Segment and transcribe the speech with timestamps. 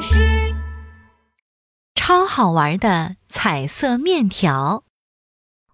[0.00, 0.54] 老师，
[1.94, 4.82] 超好玩的彩色面条。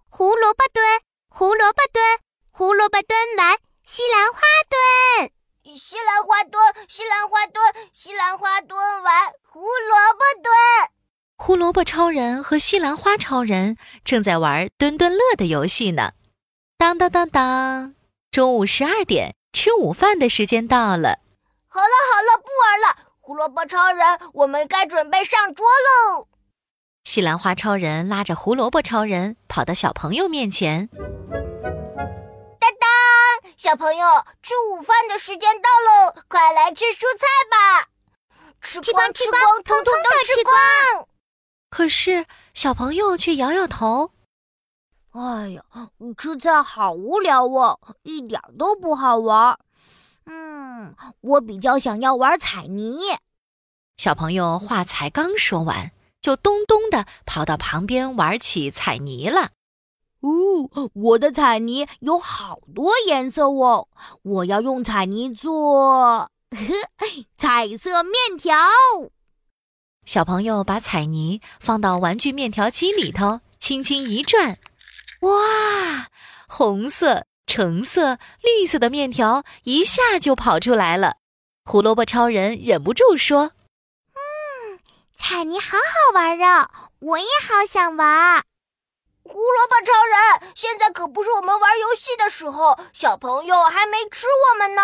[0.09, 0.85] 胡萝卜炖，
[1.29, 2.05] 胡萝卜炖，
[2.51, 5.31] 胡萝卜炖完，西兰花炖，
[5.77, 10.53] 西兰花炖，西兰花炖，西兰花炖完，胡萝卜炖。
[11.37, 16.15] 胡萝卜超人和西兰花超人正在玩墩墩乐的游戏呢。
[16.77, 17.95] 当当当当，
[18.33, 21.21] 中午十二点，吃午饭的时间到了。
[21.69, 23.06] 好了好了，不玩了。
[23.27, 26.29] 胡萝卜超人，我们该准备上桌喽。
[27.03, 30.89] 西兰花超人拉着胡萝卜超人跑到小朋友面前。
[32.61, 32.89] 当当，
[33.57, 34.07] 小朋友，
[34.45, 37.89] 吃午饭的时间到喽，快来吃蔬菜吧！
[38.61, 41.09] 吃光吃光，通通都吃光。
[41.69, 44.13] 可是小朋友却摇摇头。
[45.11, 45.65] 哎呀，
[46.17, 49.59] 吃菜好无聊哦，一点都不好玩。
[50.29, 53.17] 嗯，我比较想要玩彩泥。
[53.97, 59.51] 小朋友话才刚说完，就咚咚的跑到旁边玩起彩泥了。
[60.21, 63.89] 哦，我的彩泥有好多颜色哦，
[64.23, 66.31] 我要用彩泥做
[67.37, 68.57] 彩色面条。
[70.05, 74.57] 小朋友把彩泥放到玩具面条机里头，轻轻一转，
[75.21, 76.09] 哇，
[76.49, 77.27] 红色。
[77.49, 81.19] 橙色、绿色的面条一下就跑出来了，
[81.65, 83.53] 胡萝卜超人忍不住说：“，
[85.17, 88.45] 彩泥好好玩啊，我也好想玩。”
[89.25, 94.83] 胡萝卜超人，现在可不是我们玩游戏的时候，小朋友还没吃我们呢。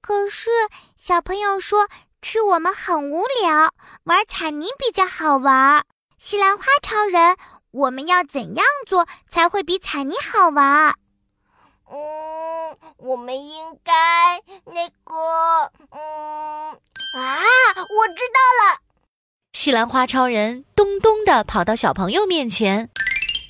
[0.00, 0.50] 可是
[0.96, 1.88] 小朋友说
[2.22, 5.84] 吃我们很无聊，玩彩泥比较好玩。
[6.18, 7.36] 西兰花超人，
[7.70, 10.94] 我们要怎样做才会比彩泥好玩？
[11.90, 15.14] 嗯，我们应该那个，
[15.90, 16.72] 嗯
[17.14, 17.42] 啊，
[17.76, 18.78] 我知道了。
[19.62, 22.88] 西兰花超人咚咚地跑到小朋友面前，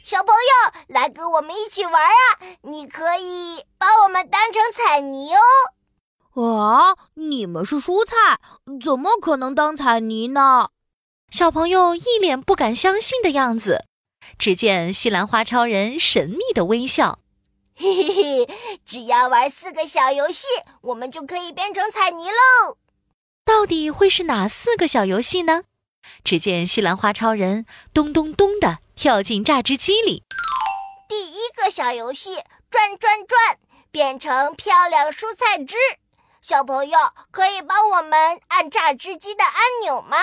[0.03, 2.42] 小朋友来跟我们一起玩啊！
[2.62, 5.30] 你可以把我们当成彩泥
[6.35, 6.58] 哦。
[6.58, 8.40] 啊，你们是蔬菜，
[8.85, 10.70] 怎么可能当彩泥呢？
[11.30, 13.85] 小朋友一脸不敢相信的样子。
[14.36, 17.20] 只见西兰花超人神秘的微笑。
[17.77, 18.12] 嘿嘿
[18.46, 18.55] 嘿，
[18.85, 20.48] 只要玩四个小游戏，
[20.80, 22.79] 我们就可以变成彩泥喽。
[23.45, 25.62] 到底会是哪四个小游戏呢？
[26.24, 30.22] 只见西兰花超人咚咚咚的跳进榨汁机里。
[31.08, 32.36] 第一个小游戏，
[32.70, 33.58] 转转转，
[33.90, 35.77] 变成漂亮蔬菜汁。
[36.40, 36.98] 小朋友
[37.30, 40.16] 可以帮我们按榨汁机的按钮吗？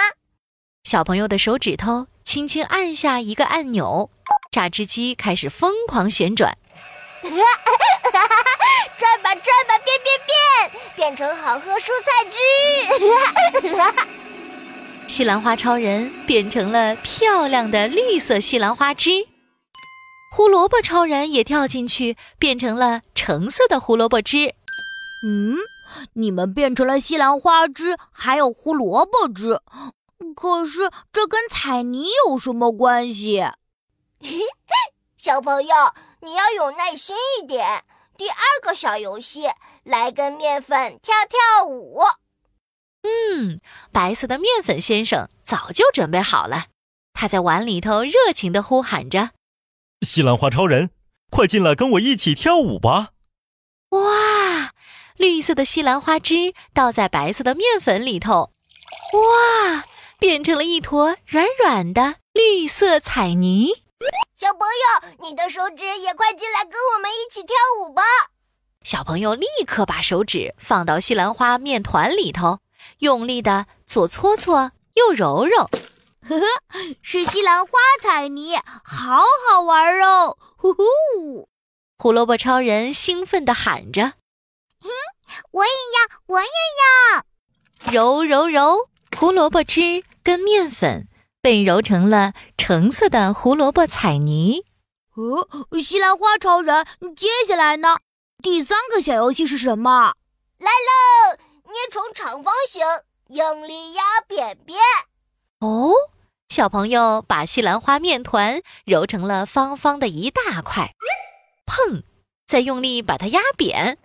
[0.83, 4.09] 小朋友的手指头轻轻按下一个按钮，
[4.51, 6.57] 榨汁机开始疯狂旋转。
[8.97, 12.37] 转吧转吧，变变变，变成好喝蔬菜汁。
[15.07, 19.25] 西兰花超人变成了漂亮的绿色西兰花汁，
[20.35, 24.53] 胡萝卜超人也跳进去，变成了橙色的胡萝卜汁。
[25.25, 25.57] 嗯，
[26.13, 29.61] 你们变成了西兰花汁，还有胡萝卜汁，
[30.35, 33.43] 可是这跟彩泥有什么关系？
[35.17, 35.75] 小朋友。
[36.19, 37.83] 你要有耐心一点。
[38.17, 39.43] 第二个小游戏，
[39.83, 41.99] 来跟面粉跳跳舞。
[43.07, 43.59] 嗯，
[43.91, 46.65] 白色的面粉先生早就准备好了，
[47.13, 49.31] 他在碗里头热情地呼喊着
[50.05, 50.89] ：“西兰花超人，
[51.29, 53.09] 快进来跟我一起跳舞吧！”
[53.91, 54.73] 哇，
[55.15, 58.51] 绿色的西兰花汁倒在白色的面粉里头，
[59.13, 59.85] 哇，
[60.19, 63.69] 变成了一坨软软的绿色彩泥。
[64.35, 68.03] 小朋友，你的手指也快进来跟我们一起跳舞吧！
[68.83, 72.59] 小朋友立刻把手指放到西兰花面团里头，
[72.99, 75.69] 用力的左搓搓，右揉揉。
[76.27, 76.45] 呵呵，
[77.01, 77.71] 是西兰花
[78.01, 80.37] 彩泥，好好玩哦！
[80.57, 81.47] 呼呼！
[81.97, 84.13] 胡萝卜超人兴奋地喊着
[84.81, 84.89] ：“哼，
[85.51, 87.23] 我也要，我也要！”
[87.91, 91.07] 揉揉揉，胡萝卜汁跟面粉。
[91.39, 94.65] 被揉成了橙色的胡萝卜彩泥。
[95.15, 95.47] 哦，
[95.79, 96.85] 西兰花超人，
[97.15, 97.99] 接下来呢？
[98.43, 100.13] 第三个小游戏是什么？
[100.59, 101.37] 来喽！
[101.67, 102.81] 捏成长方形，
[103.27, 104.79] 用力压扁扁。
[105.59, 105.91] 哦，
[106.47, 110.95] 小朋友把西兰花面团揉成了方方的一大块，
[111.65, 112.03] 碰！
[112.47, 113.97] 再用力把它压扁。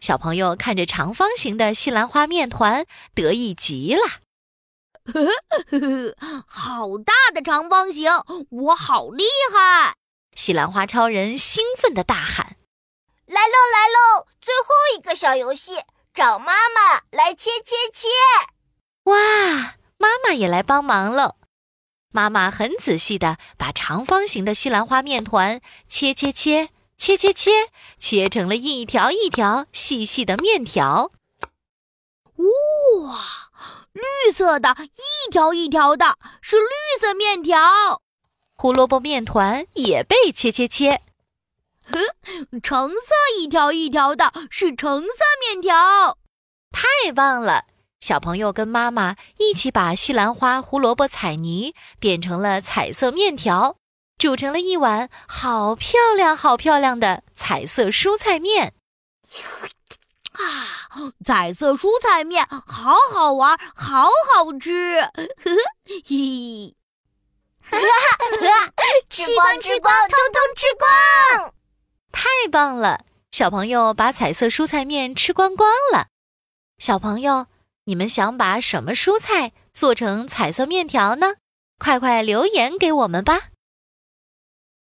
[0.00, 4.02] 小朋友看着长方形的西兰花面团，得意极了。
[5.06, 5.30] 呵呵
[5.70, 8.10] 呵呵，好大的长方形，
[8.50, 9.94] 我好厉害！
[10.34, 12.56] 西兰花超人兴奋地大喊
[13.24, 14.26] ：“来喽来喽！
[14.40, 15.78] 最后一个小游戏，
[16.16, 18.08] 找妈妈来切切切！”
[19.04, 21.36] 哇，妈妈妈也来帮忙了。
[22.10, 27.50] 妈妈很仔细的把长方形的西兰花面团切切切切切切，
[27.98, 31.12] 切成了一条一条细细的面条。
[32.36, 33.50] 哇，
[33.92, 38.00] 绿色的，一条一条的，是绿色面条。
[38.54, 41.02] 胡萝卜面团也被切切切。
[41.92, 45.08] 哼，橙色一条一条的，是橙色
[45.40, 46.18] 面条。
[46.72, 47.64] 太棒了！
[48.00, 53.78] 小朋友跟妈妈一起把西兰花、胡萝卜彩泥变成了彩色面条，
[54.18, 58.74] 煮成了一碗好漂亮、好漂亮的彩色蔬菜面。
[60.32, 65.00] 啊，彩色蔬菜面好好玩，好好吃！
[65.00, 65.56] 呵呵，
[66.04, 66.76] 嘿，
[67.62, 68.72] 哈哈，
[69.08, 71.54] 吃光吃光，通通吃光！
[72.18, 73.04] 太棒了！
[73.30, 76.06] 小朋友把彩色蔬菜面吃光光了。
[76.78, 77.48] 小朋友。
[77.88, 81.34] 你们想把什么蔬菜做成彩色面条呢？
[81.78, 83.50] 快快留言给我们吧！